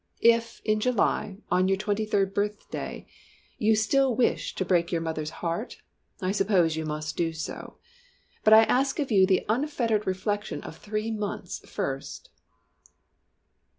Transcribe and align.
"If, 0.23 0.61
in 0.65 0.79
July, 0.79 1.37
on 1.51 1.67
your 1.67 1.77
twenty 1.77 2.07
third 2.07 2.33
birthday, 2.33 3.05
you 3.59 3.75
still 3.75 4.15
wish 4.15 4.55
to 4.55 4.65
break 4.65 4.91
your 4.91 4.99
mother's 4.99 5.29
heart 5.45 5.77
I 6.23 6.31
suppose 6.31 6.75
you 6.75 6.85
must 6.87 7.15
do 7.15 7.33
so. 7.33 7.77
But 8.43 8.53
I 8.55 8.63
ask 8.63 8.97
of 8.97 9.11
you 9.11 9.27
the 9.27 9.45
unfettered 9.47 10.07
reflection 10.07 10.63
of 10.63 10.75
three 10.79 11.11
months 11.11 11.59
first." 11.69 12.31